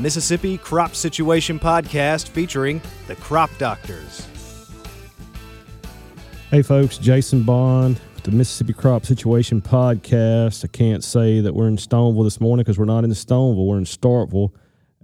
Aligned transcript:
Mississippi 0.00 0.56
Crop 0.56 0.94
Situation 0.94 1.58
Podcast 1.58 2.28
featuring 2.28 2.80
the 3.06 3.14
Crop 3.16 3.50
Doctors. 3.58 4.26
Hey, 6.50 6.62
folks, 6.62 6.98
Jason 6.98 7.42
Bond 7.42 8.00
with 8.14 8.24
the 8.24 8.30
Mississippi 8.30 8.72
Crop 8.72 9.04
Situation 9.04 9.60
Podcast. 9.60 10.64
I 10.64 10.68
can't 10.68 11.04
say 11.04 11.40
that 11.40 11.54
we're 11.54 11.68
in 11.68 11.76
Stoneville 11.76 12.24
this 12.24 12.40
morning 12.40 12.64
because 12.64 12.78
we're 12.78 12.86
not 12.86 13.04
in 13.04 13.10
Stoneville. 13.10 13.66
We're 13.66 13.78
in 13.78 13.84
Starkville 13.84 14.52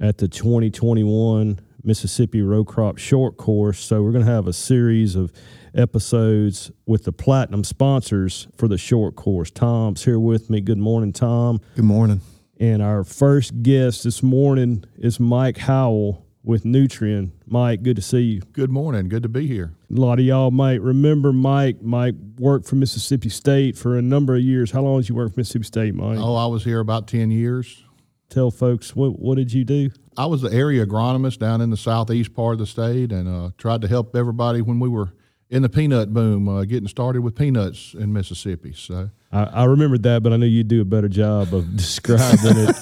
at 0.00 0.18
the 0.18 0.28
2021 0.28 1.60
Mississippi 1.84 2.42
Row 2.42 2.64
Crop 2.64 2.98
Short 2.98 3.36
Course. 3.36 3.78
So, 3.78 4.02
we're 4.02 4.12
going 4.12 4.24
to 4.24 4.32
have 4.32 4.48
a 4.48 4.52
series 4.52 5.14
of 5.14 5.32
episodes 5.74 6.70
with 6.86 7.04
the 7.04 7.12
platinum 7.12 7.64
sponsors 7.64 8.48
for 8.56 8.66
the 8.66 8.78
short 8.78 9.14
course. 9.14 9.50
Tom's 9.50 10.04
here 10.04 10.18
with 10.18 10.50
me. 10.50 10.60
Good 10.60 10.78
morning, 10.78 11.12
Tom. 11.12 11.60
Good 11.74 11.84
morning. 11.84 12.22
And 12.58 12.82
our 12.82 13.04
first 13.04 13.62
guest 13.62 14.04
this 14.04 14.22
morning 14.22 14.84
is 14.96 15.20
Mike 15.20 15.58
Howell 15.58 16.24
with 16.42 16.64
Nutrien. 16.64 17.32
Mike, 17.46 17.82
good 17.82 17.96
to 17.96 18.02
see 18.02 18.20
you. 18.20 18.40
Good 18.52 18.70
morning. 18.70 19.08
Good 19.08 19.24
to 19.24 19.28
be 19.28 19.46
here. 19.46 19.74
A 19.94 20.00
lot 20.00 20.18
of 20.18 20.24
y'all 20.24 20.50
might 20.50 20.80
remember 20.80 21.32
Mike. 21.34 21.82
Mike 21.82 22.14
worked 22.38 22.66
for 22.66 22.76
Mississippi 22.76 23.28
State 23.28 23.76
for 23.76 23.98
a 23.98 24.02
number 24.02 24.34
of 24.34 24.40
years. 24.40 24.70
How 24.70 24.80
long 24.80 25.00
did 25.00 25.08
you 25.10 25.16
work 25.16 25.34
for 25.34 25.40
Mississippi 25.40 25.64
State, 25.64 25.94
Mike? 25.94 26.18
Oh, 26.18 26.34
I 26.34 26.46
was 26.46 26.64
here 26.64 26.80
about 26.80 27.08
10 27.08 27.30
years. 27.30 27.84
Tell 28.30 28.50
folks, 28.50 28.96
what, 28.96 29.18
what 29.18 29.36
did 29.36 29.52
you 29.52 29.64
do? 29.64 29.90
I 30.16 30.26
was 30.26 30.40
the 30.40 30.50
area 30.50 30.86
agronomist 30.86 31.38
down 31.38 31.60
in 31.60 31.68
the 31.68 31.76
southeast 31.76 32.32
part 32.32 32.54
of 32.54 32.58
the 32.60 32.66
state 32.66 33.12
and 33.12 33.28
uh, 33.28 33.50
tried 33.58 33.82
to 33.82 33.88
help 33.88 34.16
everybody 34.16 34.62
when 34.62 34.80
we 34.80 34.88
were 34.88 35.12
in 35.48 35.62
the 35.62 35.68
peanut 35.68 36.12
boom, 36.12 36.48
uh, 36.48 36.64
getting 36.64 36.88
started 36.88 37.22
with 37.22 37.36
peanuts 37.36 37.94
in 37.94 38.12
Mississippi. 38.12 38.72
So 38.72 39.10
I, 39.32 39.44
I 39.44 39.64
remembered 39.64 40.02
that, 40.02 40.22
but 40.22 40.32
I 40.32 40.36
knew 40.36 40.46
you'd 40.46 40.68
do 40.68 40.80
a 40.80 40.84
better 40.84 41.08
job 41.08 41.54
of 41.54 41.76
describing 41.76 42.56
it 42.56 42.76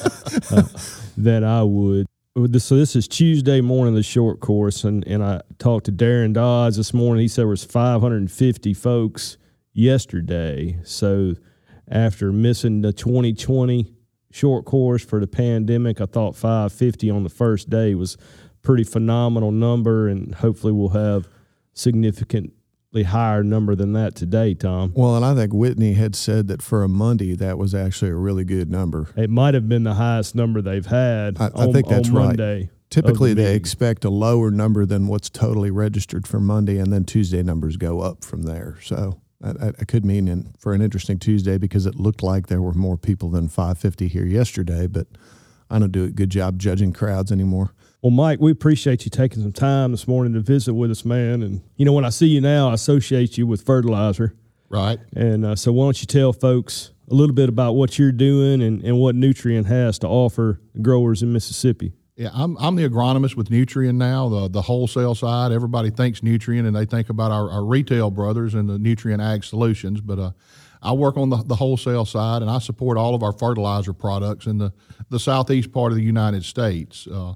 uh, 0.50 0.62
than 1.16 1.44
I 1.44 1.62
would. 1.62 2.06
So 2.58 2.76
this 2.76 2.96
is 2.96 3.06
Tuesday 3.06 3.60
morning, 3.60 3.94
the 3.94 4.02
short 4.02 4.40
course, 4.40 4.82
and, 4.82 5.06
and 5.06 5.22
I 5.22 5.42
talked 5.58 5.86
to 5.86 5.92
Darrin 5.92 6.32
Dodds 6.32 6.76
this 6.76 6.92
morning. 6.92 7.22
He 7.22 7.28
said 7.28 7.42
there 7.42 7.48
was 7.48 7.64
550 7.64 8.74
folks 8.74 9.36
yesterday. 9.72 10.78
So 10.82 11.34
after 11.88 12.32
missing 12.32 12.80
the 12.80 12.92
2020 12.92 13.94
short 14.32 14.64
course 14.64 15.04
for 15.04 15.20
the 15.20 15.28
pandemic, 15.28 16.00
I 16.00 16.06
thought 16.06 16.34
550 16.34 17.08
on 17.10 17.22
the 17.22 17.28
first 17.28 17.70
day 17.70 17.94
was 17.94 18.16
pretty 18.62 18.84
phenomenal 18.84 19.52
number, 19.52 20.08
and 20.08 20.34
hopefully 20.34 20.72
we'll 20.72 20.88
have 20.88 21.28
significantly 21.74 22.53
higher 23.02 23.42
number 23.42 23.74
than 23.74 23.92
that 23.94 24.14
today, 24.14 24.54
Tom. 24.54 24.92
Well, 24.94 25.16
and 25.16 25.24
I 25.24 25.34
think 25.34 25.52
Whitney 25.52 25.94
had 25.94 26.14
said 26.14 26.48
that 26.48 26.62
for 26.62 26.84
a 26.84 26.88
Monday, 26.88 27.34
that 27.34 27.58
was 27.58 27.74
actually 27.74 28.12
a 28.12 28.16
really 28.16 28.44
good 28.44 28.70
number. 28.70 29.08
It 29.16 29.30
might 29.30 29.54
have 29.54 29.68
been 29.68 29.84
the 29.84 29.94
highest 29.94 30.34
number 30.34 30.62
they've 30.62 30.86
had. 30.86 31.40
I, 31.40 31.48
on, 31.48 31.68
I 31.68 31.72
think 31.72 31.88
that's 31.88 32.08
right. 32.08 32.26
Monday 32.26 32.70
Typically, 32.94 33.34
the 33.34 33.42
they 33.42 33.54
expect 33.56 34.04
a 34.04 34.08
lower 34.08 34.52
number 34.52 34.86
than 34.86 35.08
what's 35.08 35.28
totally 35.28 35.72
registered 35.72 36.28
for 36.28 36.38
Monday, 36.38 36.78
and 36.78 36.92
then 36.92 37.04
Tuesday 37.04 37.42
numbers 37.42 37.76
go 37.76 38.00
up 38.00 38.22
from 38.24 38.44
there. 38.44 38.78
So 38.82 39.20
I, 39.42 39.70
I 39.80 39.84
could 39.84 40.04
mean 40.04 40.28
in, 40.28 40.54
for 40.60 40.74
an 40.74 40.80
interesting 40.80 41.18
Tuesday 41.18 41.58
because 41.58 41.86
it 41.86 41.96
looked 41.96 42.22
like 42.22 42.46
there 42.46 42.62
were 42.62 42.72
more 42.72 42.96
people 42.96 43.30
than 43.30 43.48
550 43.48 44.06
here 44.06 44.24
yesterday, 44.24 44.86
but 44.86 45.08
I 45.68 45.80
don't 45.80 45.90
do 45.90 46.04
a 46.04 46.10
good 46.10 46.30
job 46.30 46.60
judging 46.60 46.92
crowds 46.92 47.32
anymore. 47.32 47.74
Well, 48.04 48.10
Mike, 48.10 48.38
we 48.38 48.52
appreciate 48.52 49.06
you 49.06 49.10
taking 49.10 49.42
some 49.42 49.54
time 49.54 49.92
this 49.92 50.06
morning 50.06 50.34
to 50.34 50.40
visit 50.40 50.74
with 50.74 50.90
us, 50.90 51.06
man. 51.06 51.42
And 51.42 51.62
you 51.78 51.86
know, 51.86 51.94
when 51.94 52.04
I 52.04 52.10
see 52.10 52.26
you 52.26 52.42
now, 52.42 52.68
I 52.68 52.74
associate 52.74 53.38
you 53.38 53.46
with 53.46 53.62
fertilizer. 53.62 54.34
Right. 54.68 54.98
And 55.16 55.46
uh, 55.46 55.56
so, 55.56 55.72
why 55.72 55.86
don't 55.86 55.98
you 56.02 56.06
tell 56.06 56.34
folks 56.34 56.90
a 57.10 57.14
little 57.14 57.34
bit 57.34 57.48
about 57.48 57.76
what 57.76 57.98
you're 57.98 58.12
doing 58.12 58.60
and, 58.60 58.84
and 58.84 58.98
what 58.98 59.14
Nutrien 59.14 59.64
has 59.64 59.98
to 60.00 60.06
offer 60.06 60.60
growers 60.82 61.22
in 61.22 61.32
Mississippi? 61.32 61.94
Yeah, 62.14 62.28
I'm, 62.34 62.58
I'm 62.58 62.76
the 62.76 62.86
agronomist 62.86 63.36
with 63.36 63.48
Nutrien 63.48 63.94
now, 63.94 64.28
the, 64.28 64.48
the 64.50 64.60
wholesale 64.60 65.14
side. 65.14 65.50
Everybody 65.50 65.88
thinks 65.88 66.20
Nutrien 66.20 66.66
and 66.66 66.76
they 66.76 66.84
think 66.84 67.08
about 67.08 67.32
our, 67.32 67.50
our 67.50 67.64
retail 67.64 68.10
brothers 68.10 68.52
and 68.52 68.68
the 68.68 68.76
Nutrien 68.76 69.24
Ag 69.24 69.44
Solutions, 69.44 70.02
but 70.02 70.18
uh, 70.18 70.32
I 70.82 70.92
work 70.92 71.16
on 71.16 71.30
the, 71.30 71.38
the 71.38 71.56
wholesale 71.56 72.04
side 72.04 72.42
and 72.42 72.50
I 72.50 72.58
support 72.58 72.98
all 72.98 73.14
of 73.14 73.22
our 73.22 73.32
fertilizer 73.32 73.94
products 73.94 74.44
in 74.44 74.58
the, 74.58 74.74
the 75.08 75.18
southeast 75.18 75.72
part 75.72 75.90
of 75.90 75.96
the 75.96 76.04
United 76.04 76.44
States. 76.44 77.06
Uh, 77.06 77.32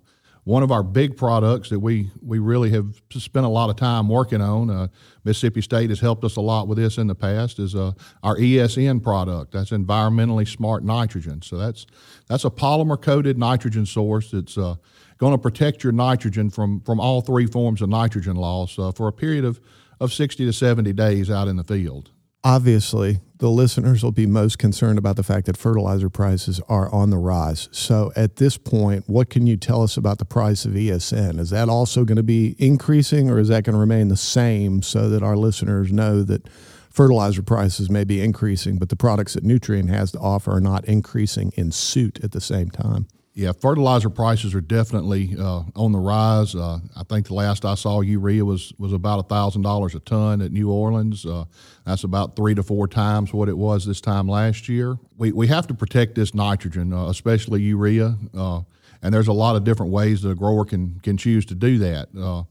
one 0.48 0.62
of 0.62 0.72
our 0.72 0.82
big 0.82 1.14
products 1.14 1.68
that 1.68 1.78
we, 1.78 2.10
we 2.22 2.38
really 2.38 2.70
have 2.70 3.02
spent 3.10 3.44
a 3.44 3.48
lot 3.50 3.68
of 3.68 3.76
time 3.76 4.08
working 4.08 4.40
on, 4.40 4.70
uh, 4.70 4.88
Mississippi 5.22 5.60
State 5.60 5.90
has 5.90 6.00
helped 6.00 6.24
us 6.24 6.36
a 6.36 6.40
lot 6.40 6.68
with 6.68 6.78
this 6.78 6.96
in 6.96 7.06
the 7.06 7.14
past, 7.14 7.58
is 7.58 7.74
uh, 7.74 7.92
our 8.22 8.34
ESN 8.38 9.02
product. 9.02 9.52
That's 9.52 9.72
environmentally 9.72 10.48
smart 10.48 10.84
nitrogen. 10.84 11.42
So 11.42 11.58
that's, 11.58 11.84
that's 12.28 12.46
a 12.46 12.50
polymer 12.50 12.98
coated 12.98 13.36
nitrogen 13.36 13.84
source 13.84 14.30
that's 14.30 14.56
uh, 14.56 14.76
going 15.18 15.32
to 15.32 15.38
protect 15.38 15.84
your 15.84 15.92
nitrogen 15.92 16.48
from, 16.48 16.80
from 16.80 16.98
all 16.98 17.20
three 17.20 17.46
forms 17.46 17.82
of 17.82 17.90
nitrogen 17.90 18.36
loss 18.36 18.78
uh, 18.78 18.90
for 18.90 19.06
a 19.06 19.12
period 19.12 19.44
of, 19.44 19.60
of 20.00 20.14
60 20.14 20.46
to 20.46 20.52
70 20.54 20.94
days 20.94 21.30
out 21.30 21.48
in 21.48 21.56
the 21.56 21.64
field 21.64 22.10
obviously 22.44 23.20
the 23.38 23.50
listeners 23.50 24.02
will 24.02 24.12
be 24.12 24.26
most 24.26 24.58
concerned 24.58 24.98
about 24.98 25.16
the 25.16 25.22
fact 25.22 25.46
that 25.46 25.56
fertilizer 25.56 26.08
prices 26.08 26.60
are 26.68 26.92
on 26.92 27.10
the 27.10 27.18
rise. 27.18 27.68
So 27.70 28.12
at 28.16 28.36
this 28.36 28.58
point, 28.58 29.04
what 29.06 29.30
can 29.30 29.46
you 29.46 29.56
tell 29.56 29.82
us 29.82 29.96
about 29.96 30.18
the 30.18 30.24
price 30.24 30.64
of 30.64 30.72
ESN? 30.72 31.38
Is 31.38 31.50
that 31.50 31.68
also 31.68 32.04
going 32.04 32.16
to 32.16 32.22
be 32.22 32.56
increasing 32.58 33.30
or 33.30 33.38
is 33.38 33.48
that 33.48 33.64
going 33.64 33.74
to 33.74 33.80
remain 33.80 34.08
the 34.08 34.16
same 34.16 34.82
so 34.82 35.08
that 35.08 35.22
our 35.22 35.36
listeners 35.36 35.92
know 35.92 36.22
that 36.24 36.48
fertilizer 36.90 37.42
prices 37.42 37.88
may 37.88 38.02
be 38.02 38.20
increasing, 38.20 38.78
but 38.78 38.88
the 38.88 38.96
products 38.96 39.34
that 39.34 39.44
Nutrien 39.44 39.88
has 39.88 40.10
to 40.12 40.18
offer 40.18 40.52
are 40.52 40.60
not 40.60 40.84
increasing 40.86 41.52
in 41.54 41.70
suit 41.70 42.18
at 42.24 42.32
the 42.32 42.40
same 42.40 42.70
time? 42.70 43.06
Yeah, 43.38 43.52
fertilizer 43.52 44.10
prices 44.10 44.52
are 44.56 44.60
definitely 44.60 45.36
uh, 45.38 45.62
on 45.76 45.92
the 45.92 45.98
rise. 46.00 46.56
Uh, 46.56 46.80
I 46.96 47.04
think 47.04 47.28
the 47.28 47.34
last 47.34 47.64
I 47.64 47.76
saw, 47.76 48.00
urea 48.00 48.44
was 48.44 48.72
was 48.78 48.92
about 48.92 49.28
thousand 49.28 49.62
dollars 49.62 49.94
a 49.94 50.00
ton 50.00 50.42
at 50.42 50.50
New 50.50 50.68
Orleans. 50.72 51.24
Uh, 51.24 51.44
that's 51.86 52.02
about 52.02 52.34
three 52.34 52.56
to 52.56 52.64
four 52.64 52.88
times 52.88 53.32
what 53.32 53.48
it 53.48 53.56
was 53.56 53.86
this 53.86 54.00
time 54.00 54.26
last 54.26 54.68
year. 54.68 54.98
We 55.18 55.30
we 55.30 55.46
have 55.46 55.68
to 55.68 55.74
protect 55.74 56.16
this 56.16 56.34
nitrogen, 56.34 56.92
uh, 56.92 57.10
especially 57.10 57.62
urea, 57.62 58.16
uh, 58.36 58.62
and 59.02 59.14
there's 59.14 59.28
a 59.28 59.32
lot 59.32 59.54
of 59.54 59.62
different 59.62 59.92
ways 59.92 60.22
that 60.22 60.30
a 60.30 60.34
grower 60.34 60.64
can 60.64 60.98
can 61.04 61.16
choose 61.16 61.46
to 61.46 61.54
do 61.54 61.78
that. 61.78 62.08
Uh, 62.20 62.42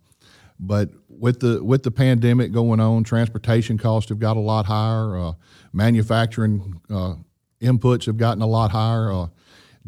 but 0.57 0.91
with 1.09 1.41
the 1.41 1.61
with 1.61 1.83
the 1.83 1.91
pandemic 1.91 2.53
going 2.53 2.79
on, 2.79 3.03
transportation 3.03 3.77
costs 3.77 4.07
have 4.07 4.19
got 4.19 4.37
a 4.37 4.39
lot 4.39 4.65
higher. 4.65 5.33
manufacturing 5.73 6.79
inputs 7.61 8.05
have 8.05 8.15
gotten 8.15 8.41
a 8.41 8.47
lot 8.47 8.71
higher 8.71 9.27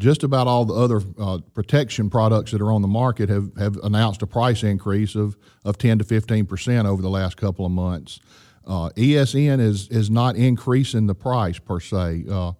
just 0.00 0.24
about 0.24 0.46
all 0.46 0.64
the 0.64 0.74
other 0.74 1.02
uh, 1.18 1.38
protection 1.54 2.08
products 2.08 2.52
that 2.52 2.60
are 2.60 2.72
on 2.72 2.82
the 2.82 2.88
market 2.88 3.28
have, 3.28 3.54
have 3.58 3.76
announced 3.84 4.22
a 4.22 4.26
price 4.26 4.62
increase 4.62 5.14
of, 5.14 5.36
of 5.64 5.78
10 5.78 5.98
to 5.98 6.04
15 6.04 6.46
percent 6.46 6.88
over 6.88 7.02
the 7.02 7.10
last 7.10 7.36
couple 7.36 7.66
of 7.66 7.70
months. 7.70 8.18
Uh, 8.66 8.90
ESN 8.90 9.60
is 9.60 9.88
is 9.88 10.10
not 10.10 10.36
increasing 10.36 11.06
the 11.06 11.14
price 11.14 11.58
per 11.58 11.80
se. 11.80 12.24
Uh, 12.30 12.52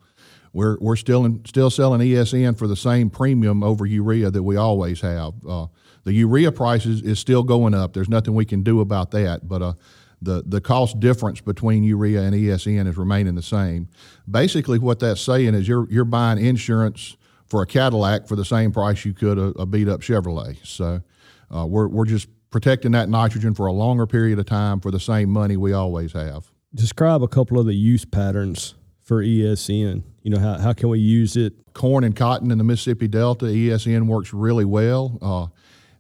we're 0.53 0.77
we're 0.81 0.97
still 0.97 1.25
in, 1.25 1.45
still 1.45 1.71
selling 1.71 2.01
ESN 2.01 2.59
for 2.59 2.67
the 2.67 2.77
same 2.77 3.11
premium 3.11 3.63
over 3.63 3.87
urea 3.87 4.31
that 4.31 4.43
we 4.43 4.57
always 4.57 5.01
have. 5.01 5.35
Uh, 5.49 5.67
the 6.05 6.13
urea 6.13 6.53
price 6.53 6.87
is, 6.87 7.03
is 7.03 7.19
still 7.19 7.43
going 7.43 7.75
up. 7.75 7.93
There's 7.93 8.09
nothing 8.09 8.35
we 8.35 8.45
can 8.45 8.63
do 8.63 8.81
about 8.81 9.11
that, 9.13 9.47
but 9.47 9.63
uh, 9.63 9.73
the, 10.23 10.43
the 10.47 10.61
cost 10.61 10.99
difference 11.01 11.41
between 11.41 11.83
urea 11.85 12.23
and 12.23 12.35
ESN 12.35 12.89
is 12.89 12.97
remaining 12.97 13.35
the 13.35 13.43
same. 13.43 13.89
Basically, 14.31 14.79
what 14.79 14.99
that's 15.01 15.21
saying 15.21 15.55
is 15.55 15.69
you're 15.69 15.91
you're 15.91 16.05
buying 16.05 16.45
insurance 16.45 17.17
for 17.51 17.63
a 17.63 17.67
Cadillac 17.67 18.29
for 18.29 18.37
the 18.37 18.45
same 18.45 18.73
price 18.73 19.05
you 19.05 19.13
could 19.13 19.37
a, 19.37 19.47
a 19.59 19.67
beat 19.67 19.89
up 19.89 20.01
Chevrolet. 20.01 20.65
So 20.65 21.03
uh, 21.55 21.67
we're, 21.67 21.89
we're 21.89 22.07
just 22.07 22.29
protecting 22.51 22.93
that 22.93 23.09
nitrogen 23.09 23.55
for 23.55 23.67
a 23.67 23.73
longer 23.73 24.07
period 24.07 24.39
of 24.39 24.47
time 24.47 24.81
for 24.81 24.91
the 24.91 25.01
same 25.01 25.29
money 25.29 25.57
we 25.57 25.73
always 25.73 26.13
have. 26.13 26.51
Describe 26.75 27.23
a 27.23 27.29
couple 27.29 27.59
of 27.59 27.67
the 27.67 27.75
use 27.75 28.05
patterns 28.05 28.75
for 29.03 29.23
ESN. 29.23 30.05
You 30.23 30.31
know, 30.31 30.39
how, 30.39 30.59
how 30.59 30.73
can 30.73 30.89
we 30.89 31.01
use 31.01 31.37
it? 31.37 31.53
Corn 31.75 32.05
and 32.05 32.15
cotton 32.15 32.53
in 32.53 32.59
the 32.59 32.65
Mississippi 32.65 33.09
Delta, 33.09 33.47
ESN 33.47 34.07
works 34.07 34.33
really 34.33 34.65
well. 34.65 35.19
Uh, 35.21 35.47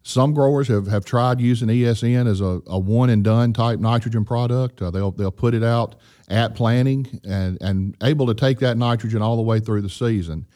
some 0.02 0.32
growers 0.32 0.68
have, 0.68 0.86
have 0.86 1.04
tried 1.04 1.40
using 1.40 1.68
ESN 1.68 2.28
as 2.28 2.40
a, 2.40 2.60
a 2.66 2.78
one 2.78 3.10
and 3.10 3.22
done 3.22 3.52
type 3.52 3.80
nitrogen 3.80 4.24
product. 4.24 4.80
Uh, 4.80 4.90
they'll, 4.90 5.10
they'll 5.10 5.30
put 5.30 5.54
it 5.54 5.64
out 5.64 5.96
at 6.28 6.54
planting 6.54 7.20
and, 7.24 7.58
and 7.60 7.96
able 8.02 8.26
to 8.26 8.34
take 8.34 8.60
that 8.60 8.76
nitrogen 8.76 9.20
all 9.20 9.36
the 9.36 9.42
way 9.42 9.60
through 9.60 9.82
the 9.82 9.90
season. 9.90 10.46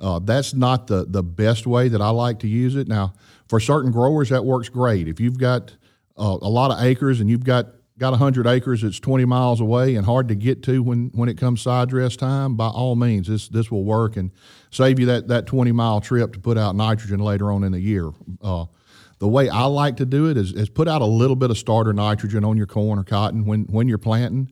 Uh, 0.00 0.18
that's 0.18 0.54
not 0.54 0.86
the, 0.86 1.04
the 1.06 1.22
best 1.22 1.66
way 1.66 1.88
that 1.88 2.00
I 2.00 2.10
like 2.10 2.38
to 2.40 2.48
use 2.48 2.74
it. 2.74 2.88
Now, 2.88 3.12
for 3.48 3.60
certain 3.60 3.90
growers, 3.90 4.30
that 4.30 4.44
works 4.44 4.68
great. 4.68 5.08
If 5.08 5.20
you've 5.20 5.38
got 5.38 5.76
uh, 6.16 6.38
a 6.40 6.48
lot 6.48 6.70
of 6.70 6.82
acres 6.82 7.20
and 7.20 7.28
you've 7.28 7.44
got 7.44 7.66
got 8.00 8.12
100 8.12 8.46
acres 8.46 8.80
that's 8.80 8.98
20 8.98 9.26
miles 9.26 9.60
away 9.60 9.94
and 9.94 10.06
hard 10.06 10.26
to 10.28 10.34
get 10.34 10.62
to 10.62 10.82
when, 10.82 11.10
when 11.14 11.28
it 11.28 11.36
comes 11.36 11.60
side 11.60 11.90
dress 11.90 12.16
time, 12.16 12.56
by 12.56 12.66
all 12.66 12.96
means, 12.96 13.28
this, 13.28 13.46
this 13.48 13.70
will 13.70 13.84
work 13.84 14.16
and 14.16 14.30
save 14.70 14.98
you 14.98 15.04
that, 15.04 15.28
that 15.28 15.46
20 15.46 15.70
mile 15.72 16.00
trip 16.00 16.32
to 16.32 16.40
put 16.40 16.56
out 16.56 16.74
nitrogen 16.74 17.20
later 17.20 17.52
on 17.52 17.62
in 17.62 17.72
the 17.72 17.80
year. 17.80 18.10
Uh, 18.40 18.64
the 19.18 19.28
way 19.28 19.50
I 19.50 19.64
like 19.64 19.98
to 19.98 20.06
do 20.06 20.30
it 20.30 20.38
is, 20.38 20.54
is 20.54 20.70
put 20.70 20.88
out 20.88 21.02
a 21.02 21.06
little 21.06 21.36
bit 21.36 21.50
of 21.50 21.58
starter 21.58 21.92
nitrogen 21.92 22.42
on 22.42 22.56
your 22.56 22.66
corn 22.66 22.98
or 22.98 23.04
cotton 23.04 23.44
when, 23.44 23.64
when 23.64 23.86
you're 23.86 23.98
planting 23.98 24.50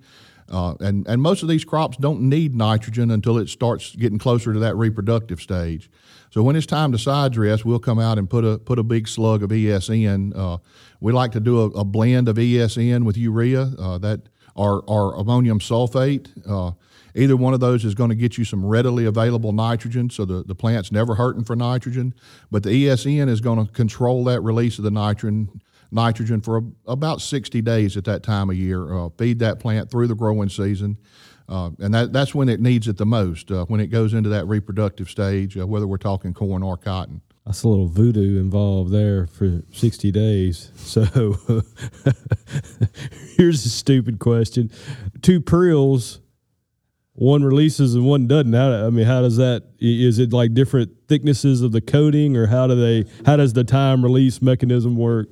Uh, 0.51 0.75
and, 0.81 1.07
and 1.07 1.21
most 1.21 1.43
of 1.43 1.49
these 1.49 1.65
crops 1.65 1.97
don't 1.97 2.21
need 2.21 2.55
nitrogen 2.55 3.11
until 3.11 3.39
it 3.39 3.49
starts 3.49 3.95
getting 3.97 4.19
closer 4.19 4.53
to 4.53 4.59
that 4.59 4.77
reproductive 4.77 5.41
stage. 5.41 5.91
So 6.31 6.43
when 6.43 6.57
it's 6.57 6.67
time 6.67 6.93
to 6.93 6.99
side 6.99 7.33
dress, 7.33 7.65
we'll 7.65 7.79
come 7.79 7.99
out 7.99 8.19
and 8.19 8.29
put 8.29 8.45
a 8.45 8.59
put 8.59 8.79
a 8.79 8.83
big 8.83 9.09
slug 9.09 9.43
of 9.43 9.51
ESN. 9.51 10.37
Uh, 10.37 10.59
we 11.01 11.13
like 11.13 11.33
to 11.33 11.41
do 11.41 11.61
a, 11.61 11.65
a, 11.67 11.85
blend 11.85 12.29
of 12.29 12.37
ESN 12.37 13.05
with 13.05 13.17
urea 13.17 13.63
uh, 13.79 13.99
that 13.99 14.29
or, 14.55 14.83
or 14.87 15.15
ammonium 15.15 15.61
sulfate. 15.61 16.29
Uh, 16.47 16.73
either 17.15 17.37
one 17.37 17.55
of 17.55 17.61
those 17.61 17.85
is 17.85 17.95
going 17.95 18.11
to 18.11 18.17
get 18.17 18.37
you 18.37 18.45
some 18.45 18.65
readily 18.65 19.07
available 19.07 19.53
nitrogen, 19.53 20.11
so 20.11 20.25
the, 20.25 20.43
the 20.43 20.55
plant's 20.55 20.93
never 20.93 21.15
hurting 21.15 21.45
for 21.45 21.57
nitrogen. 21.57 22.13
But 22.51 22.65
the 22.65 22.71
ESN 22.71 23.29
is 23.29 23.41
going 23.41 23.65
to 23.65 23.73
control 23.73 24.25
that 24.25 24.41
release 24.41 24.79
of 24.79 24.85
the 24.85 24.91
nitrogen 24.91 25.61
nitrogen 25.91 26.41
for 26.41 26.59
a, 26.59 26.63
about 26.87 27.21
60 27.21 27.61
days 27.63 27.97
at 27.97 28.05
that 28.05 28.23
time 28.23 28.51
of 28.51 28.57
year. 28.57 28.93
Uh, 28.93 29.09
feed 29.17 29.39
that 29.41 29.61
plant 29.61 29.91
through 29.91 30.07
the 30.07 30.15
growing 30.15 30.49
season. 30.49 30.99
Uh, 31.49 31.71
and 31.79 31.95
that, 31.95 32.13
that's 32.13 32.35
when 32.35 32.49
it 32.49 32.61
needs 32.61 32.89
it 32.89 32.99
the 32.99 33.07
most, 33.07 33.51
uh, 33.51 33.65
when 33.67 33.81
it 33.81 33.87
goes 33.87 34.13
into 34.13 34.29
that 34.29 34.47
reproductive 34.47 35.09
stage, 35.09 35.57
uh, 35.57 35.67
whether 35.67 35.87
we're 35.87 35.97
talking 35.97 36.35
corn 36.35 36.63
or 36.63 36.77
cotton. 36.77 37.23
That's 37.47 37.63
a 37.63 37.69
little 37.69 37.89
voodoo 37.89 38.39
involved 38.39 38.93
there 38.93 39.27
for 39.27 39.63
60 39.73 40.11
days. 40.13 40.71
So 40.89 41.05
here's 43.37 43.65
a 43.65 43.71
stupid 43.71 44.19
question. 44.19 44.71
Two 45.23 45.41
prills, 45.41 46.21
one 47.13 47.43
releases 47.43 47.95
and 47.95 48.07
one 48.07 48.27
doesn't. 48.27 48.53
How, 48.53 48.87
I 48.87 48.91
mean, 48.91 49.07
how 49.07 49.23
does 49.23 49.37
that, 49.39 49.65
is 49.79 50.19
it 50.19 50.33
like 50.33 50.55
different 50.55 50.91
thicknesses 51.09 51.63
of 51.63 51.73
the 51.73 51.81
coating 51.81 52.37
or 52.37 52.47
how 52.47 52.67
do 52.67 52.75
they, 52.75 53.09
how 53.25 53.37
does 53.37 53.53
the 53.53 53.65
time 53.65 54.03
release 54.03 54.43
mechanism 54.43 54.97
work? 54.97 55.29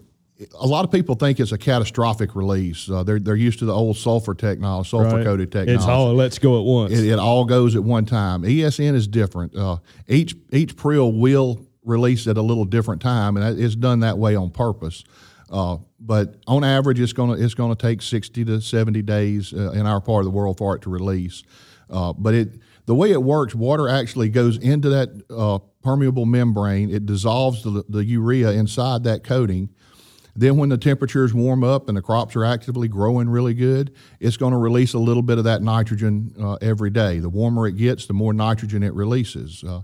A 0.59 0.67
lot 0.67 0.85
of 0.85 0.91
people 0.91 1.15
think 1.15 1.41
it's 1.41 1.53
a 1.53 1.59
catastrophic 1.59 2.35
release. 2.35 2.91
Uh, 2.91 3.03
they're 3.03 3.19
they're 3.19 3.37
used 3.37 3.59
to 3.61 3.65
the 3.65 3.73
old 3.73 3.97
sulfur 3.97 4.35
technology, 4.35 4.89
sulfur 4.89 5.23
coated 5.23 5.51
technology. 5.51 5.75
It's 5.75 5.87
all 5.87 6.15
let's 6.15 6.39
go 6.39 6.59
at 6.59 6.65
once. 6.65 6.93
It, 6.93 7.07
it, 7.07 7.19
all 7.19 7.45
goes 7.45 7.75
at 7.75 7.83
one 7.83 8.05
time. 8.05 8.43
ESN 8.43 8.95
is 8.95 9.09
different. 9.09 9.57
Uh, 9.57 9.79
each 10.07 10.35
each 10.53 10.77
prill 10.77 11.13
will 11.13 11.61
release 11.85 12.27
at 12.27 12.37
a 12.37 12.43
little 12.43 12.65
different 12.65 13.01
time, 13.01 13.37
and 13.37 13.59
it's 13.59 13.77
done 13.77 14.01
that 14.01 14.19
way 14.19 14.37
on 14.37 14.51
purpose. 14.51 15.05
Uh, 15.51 15.79
but 16.01 16.37
on 16.47 16.65
average, 16.65 17.01
it's 17.01 17.13
gonna 17.13 17.35
it's 17.35 17.55
gonna 17.55 17.75
take 17.75 18.03
sixty 18.03 18.45
to 18.45 18.61
seventy 18.61 19.03
days 19.03 19.55
uh, 19.55 19.71
in 19.73 19.87
our 19.87 20.01
part 20.01 20.21
of 20.21 20.25
the 20.25 20.37
world 20.37 20.59
for 20.59 20.77
it 20.77 20.83
to 20.83 20.91
release. 20.91 21.45
Uh, 21.89 22.13
but 22.13 22.35
it 22.35 22.61
the 22.85 22.95
way 22.95 23.11
it 23.11 23.23
works, 23.23 23.55
water 23.55 23.89
actually 23.89 24.29
goes 24.29 24.59
into 24.59 24.91
that 24.91 25.09
uh, 25.31 25.59
permeable 25.83 26.27
membrane. 26.27 26.91
It 26.91 27.07
dissolves 27.07 27.63
the, 27.63 27.85
the 27.89 28.05
urea 28.05 28.51
inside 28.51 29.05
that 29.05 29.25
coating 29.25 29.71
then, 30.37 30.57
when 30.57 30.69
the 30.69 30.77
temperatures 30.77 31.33
warm 31.33 31.65
up 31.65 31.89
and 31.89 31.97
the 31.97 32.03
crops 32.03 32.37
are 32.37 32.45
actively 32.45 32.89
growing 32.89 33.29
really 33.29 33.55
good, 33.55 33.95
it's 34.21 34.37
going 34.37 34.53
to 34.53 34.59
release 34.59 34.93
a 34.93 34.99
little 34.99 35.23
bit 35.23 35.39
of 35.39 35.45
that 35.45 35.63
nitrogen 35.63 36.35
uh, 36.41 36.55
every 36.61 36.91
day. 36.91 37.21
The 37.21 37.31
warmer 37.31 37.67
it 37.67 37.77
gets, 37.77 38.07
the 38.07 38.13
more 38.13 38.33
nitrogen 38.33 38.83
it 38.83 38.93
releases. 38.93 39.65
Uh, 39.65 39.81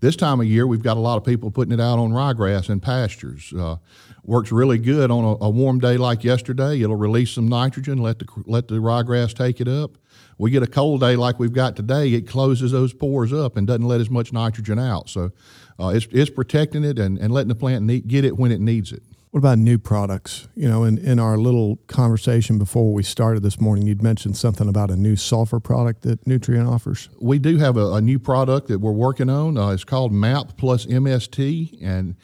this 0.00 0.14
time 0.14 0.40
of 0.40 0.46
year, 0.46 0.66
we've 0.66 0.82
got 0.82 0.96
a 0.96 1.00
lot 1.00 1.16
of 1.16 1.24
people 1.24 1.50
putting 1.50 1.72
it 1.72 1.80
out 1.80 1.98
on 1.98 2.10
ryegrass 2.10 2.68
and 2.68 2.82
pastures. 2.82 3.52
Uh, 3.52 3.76
works 4.22 4.52
really 4.52 4.78
good 4.78 5.10
on 5.10 5.24
a, 5.24 5.44
a, 5.44 5.50
warm 5.50 5.78
day 5.78 5.96
like 5.96 6.22
yesterday. 6.22 6.80
It'll 6.80 6.96
release 6.96 7.30
some 7.30 7.48
nitrogen, 7.48 7.98
let 7.98 8.18
the 8.18 8.26
let 8.46 8.68
the 8.68 8.74
ryegrass 8.74 9.34
take 9.34 9.60
it 9.60 9.68
up. 9.68 9.98
We 10.38 10.50
get 10.50 10.62
a 10.62 10.66
cold 10.66 11.00
day 11.00 11.16
like 11.16 11.38
we've 11.38 11.52
got 11.52 11.76
today, 11.76 12.12
it 12.12 12.28
closes 12.28 12.72
those 12.72 12.92
pores 12.92 13.32
up 13.32 13.56
and 13.56 13.66
doesn't 13.66 13.86
let 13.86 14.00
as 14.00 14.10
much 14.10 14.32
nitrogen 14.32 14.78
out. 14.78 15.08
So 15.08 15.30
uh, 15.80 15.88
it's, 15.88 16.06
it's 16.10 16.30
protecting 16.30 16.84
it 16.84 16.98
and, 16.98 17.18
and 17.18 17.32
letting 17.32 17.48
the 17.48 17.54
plant 17.54 17.84
need, 17.84 18.06
get 18.06 18.24
it 18.24 18.36
when 18.36 18.52
it 18.52 18.60
needs 18.60 18.92
it. 18.92 19.02
What 19.36 19.40
about 19.40 19.58
new 19.58 19.78
products? 19.78 20.48
You 20.54 20.66
know, 20.66 20.84
in, 20.84 20.96
in 20.96 21.18
our 21.18 21.36
little 21.36 21.76
conversation 21.88 22.56
before 22.56 22.94
we 22.94 23.02
started 23.02 23.42
this 23.42 23.60
morning, 23.60 23.86
you'd 23.86 24.02
mentioned 24.02 24.34
something 24.34 24.66
about 24.66 24.90
a 24.90 24.96
new 24.96 25.14
sulfur 25.14 25.60
product 25.60 26.00
that 26.04 26.24
Nutrien 26.24 26.66
offers. 26.66 27.10
We 27.20 27.38
do 27.38 27.58
have 27.58 27.76
a, 27.76 27.92
a 27.92 28.00
new 28.00 28.18
product 28.18 28.68
that 28.68 28.78
we're 28.78 28.92
working 28.92 29.28
on. 29.28 29.58
Uh, 29.58 29.72
it's 29.72 29.84
called 29.84 30.10
MAP 30.10 30.56
plus 30.56 30.86
MST, 30.86 31.76
and 31.82 32.16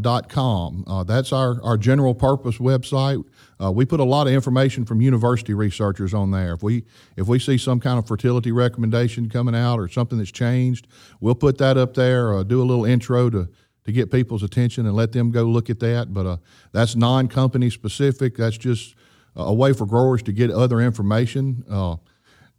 dot 0.00 0.28
com. 0.28 0.84
Uh, 0.86 1.02
that's 1.02 1.32
our, 1.32 1.60
our 1.62 1.76
general 1.76 2.14
purpose 2.14 2.58
website. 2.58 3.24
Uh, 3.60 3.70
we 3.70 3.84
put 3.84 4.00
a 4.00 4.04
lot 4.04 4.28
of 4.28 4.32
information 4.32 4.84
from 4.84 5.00
university 5.00 5.54
researchers 5.54 6.14
on 6.14 6.30
there. 6.30 6.54
If 6.54 6.62
we 6.62 6.84
if 7.16 7.26
we 7.26 7.38
see 7.38 7.58
some 7.58 7.80
kind 7.80 7.98
of 7.98 8.06
fertility 8.06 8.52
recommendation 8.52 9.28
coming 9.28 9.56
out 9.56 9.78
or 9.78 9.88
something 9.88 10.18
that's 10.18 10.30
changed, 10.30 10.86
we'll 11.20 11.34
put 11.34 11.58
that 11.58 11.76
up 11.76 11.94
there. 11.94 12.34
Uh, 12.34 12.42
do 12.44 12.62
a 12.62 12.64
little 12.64 12.84
intro 12.84 13.28
to 13.30 13.48
to 13.84 13.92
get 13.92 14.12
people's 14.12 14.44
attention 14.44 14.86
and 14.86 14.94
let 14.94 15.10
them 15.10 15.32
go 15.32 15.42
look 15.42 15.68
at 15.68 15.80
that. 15.80 16.14
But 16.14 16.26
uh, 16.26 16.36
that's 16.70 16.94
non-company 16.94 17.68
specific. 17.70 18.36
That's 18.36 18.56
just 18.56 18.94
a 19.34 19.52
way 19.52 19.72
for 19.72 19.86
growers 19.86 20.22
to 20.24 20.32
get 20.32 20.52
other 20.52 20.80
information. 20.80 21.64
Uh, 21.68 21.96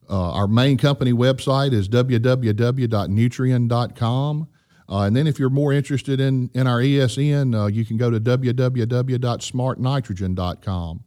our 0.10 0.48
main 0.48 0.78
company 0.78 1.14
website 1.14 1.72
is 1.72 1.88
www.nutrien.com. 1.88 4.48
Uh, 4.94 5.06
and 5.06 5.16
then 5.16 5.26
if 5.26 5.40
you're 5.40 5.50
more 5.50 5.74
interested 5.74 6.20
in, 6.20 6.52
in 6.54 6.68
our 6.68 6.78
ESN, 6.78 7.60
uh, 7.60 7.66
you 7.66 7.84
can 7.84 7.98
go 7.98 8.12
to 8.12 8.20
www.smartnitrogen.com. 8.20 11.04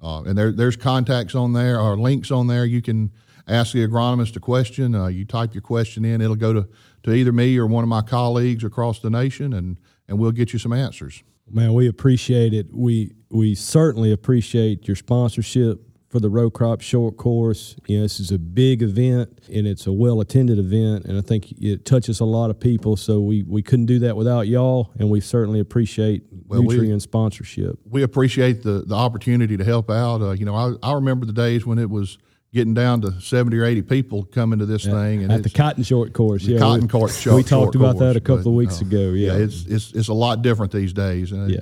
Uh, 0.00 0.22
and 0.22 0.38
there, 0.38 0.52
there's 0.52 0.76
contacts 0.76 1.34
on 1.34 1.52
there 1.52 1.80
or 1.80 1.98
links 1.98 2.30
on 2.30 2.46
there. 2.46 2.64
You 2.64 2.80
can 2.80 3.10
ask 3.48 3.72
the 3.72 3.84
agronomist 3.84 4.36
a 4.36 4.40
question. 4.40 4.94
Uh, 4.94 5.08
you 5.08 5.24
type 5.24 5.52
your 5.52 5.62
question 5.62 6.04
in, 6.04 6.20
it'll 6.20 6.36
go 6.36 6.52
to, 6.52 6.68
to 7.02 7.12
either 7.12 7.32
me 7.32 7.58
or 7.58 7.66
one 7.66 7.82
of 7.82 7.88
my 7.88 8.02
colleagues 8.02 8.62
across 8.62 9.00
the 9.00 9.10
nation, 9.10 9.52
and, 9.52 9.80
and 10.06 10.20
we'll 10.20 10.30
get 10.30 10.52
you 10.52 10.60
some 10.60 10.72
answers. 10.72 11.24
Man, 11.50 11.74
we 11.74 11.88
appreciate 11.88 12.54
it. 12.54 12.68
We 12.72 13.14
we 13.30 13.54
certainly 13.54 14.12
appreciate 14.12 14.86
your 14.86 14.96
sponsorship 14.96 15.87
for 16.08 16.20
the 16.20 16.30
row 16.30 16.50
crop 16.50 16.80
short 16.80 17.16
course. 17.16 17.76
You 17.86 17.98
know, 17.98 18.02
this 18.02 18.18
is 18.18 18.30
a 18.30 18.38
big 18.38 18.82
event 18.82 19.40
and 19.52 19.66
it's 19.66 19.86
a 19.86 19.92
well 19.92 20.20
attended 20.20 20.58
event, 20.58 21.04
and 21.04 21.18
I 21.18 21.20
think 21.20 21.52
it 21.52 21.84
touches 21.84 22.20
a 22.20 22.24
lot 22.24 22.50
of 22.50 22.58
people. 22.58 22.96
So 22.96 23.20
we, 23.20 23.42
we 23.42 23.62
couldn't 23.62 23.86
do 23.86 23.98
that 24.00 24.16
without 24.16 24.48
y'all, 24.48 24.92
and 24.98 25.10
we 25.10 25.20
certainly 25.20 25.60
appreciate 25.60 26.24
well, 26.46 26.62
Nutrien 26.62 26.94
we, 26.94 27.00
sponsorship. 27.00 27.78
We 27.88 28.02
appreciate 28.02 28.62
the, 28.62 28.84
the 28.86 28.94
opportunity 28.94 29.56
to 29.56 29.64
help 29.64 29.90
out. 29.90 30.22
Uh, 30.22 30.30
you 30.32 30.44
know, 30.44 30.54
I, 30.54 30.74
I 30.82 30.94
remember 30.94 31.26
the 31.26 31.32
days 31.32 31.66
when 31.66 31.78
it 31.78 31.90
was 31.90 32.18
getting 32.52 32.74
down 32.74 33.02
to 33.02 33.20
70 33.20 33.58
or 33.58 33.64
80 33.64 33.82
people 33.82 34.24
coming 34.24 34.58
to 34.58 34.66
this 34.66 34.86
yeah, 34.86 34.92
thing. 34.92 35.22
And 35.22 35.32
at 35.32 35.42
the 35.42 35.50
cotton 35.50 35.82
short 35.82 36.14
course. 36.14 36.46
The 36.46 36.52
yeah, 36.52 36.58
cotton 36.58 36.88
course 36.88 37.18
short 37.20 37.36
We 37.36 37.42
talked 37.42 37.74
about 37.74 37.98
course, 37.98 38.14
that 38.14 38.16
a 38.16 38.20
couple 38.20 38.44
but, 38.44 38.50
of 38.50 38.56
weeks 38.56 38.80
uh, 38.80 38.86
ago. 38.86 39.10
Yeah. 39.10 39.32
yeah. 39.36 39.44
it's, 39.44 39.66
it's, 39.66 39.92
it's 39.92 40.08
a 40.08 40.14
lot 40.14 40.40
different 40.40 40.72
these 40.72 40.94
days. 40.94 41.32
And 41.32 41.50
yeah. 41.50 41.60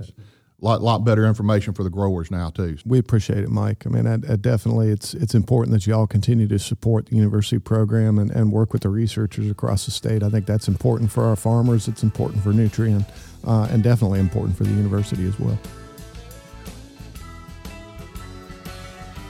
Lot 0.60 0.80
lot 0.80 1.04
better 1.04 1.26
information 1.26 1.74
for 1.74 1.82
the 1.82 1.90
growers 1.90 2.30
now 2.30 2.50
too. 2.50 2.78
We 2.84 2.98
appreciate 2.98 3.38
it, 3.38 3.50
Mike. 3.50 3.86
I 3.86 3.90
mean, 3.90 4.06
I, 4.06 4.14
I 4.14 4.36
definitely 4.36 4.88
it's 4.88 5.14
it's 5.14 5.34
important 5.34 5.72
that 5.72 5.86
y'all 5.86 6.06
continue 6.06 6.48
to 6.48 6.58
support 6.58 7.06
the 7.06 7.16
university 7.16 7.58
program 7.58 8.18
and, 8.18 8.30
and 8.30 8.52
work 8.52 8.72
with 8.72 8.82
the 8.82 8.88
researchers 8.88 9.50
across 9.50 9.84
the 9.84 9.90
state. 9.90 10.22
I 10.22 10.30
think 10.30 10.46
that's 10.46 10.68
important 10.68 11.10
for 11.12 11.24
our 11.24 11.36
farmers. 11.36 11.88
It's 11.88 12.02
important 12.02 12.42
for 12.42 12.52
Nutrien, 12.52 13.06
uh, 13.44 13.68
and 13.70 13.82
definitely 13.82 14.20
important 14.20 14.56
for 14.56 14.64
the 14.64 14.70
university 14.70 15.26
as 15.26 15.38
well. 15.38 15.58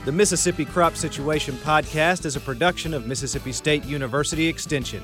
The 0.05 0.13
Mississippi 0.13 0.65
Crop 0.65 0.97
Situation 0.97 1.57
Podcast 1.57 2.27
is 2.27 2.37
a 2.37 2.41
production 2.41 2.95
of 2.95 3.09
Mississippi 3.09 3.51
State 3.51 3.85
University 3.85 4.47
Extension. 4.47 5.03